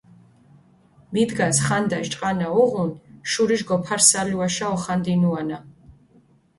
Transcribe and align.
მიდგას 1.13 1.57
ხანდაშ 1.65 2.05
ჭყანა 2.13 2.47
უღუნ, 2.61 2.89
შურიშ 3.29 3.61
გოფარსალუაშა 3.69 4.65
ოხანდინუანა. 4.75 5.57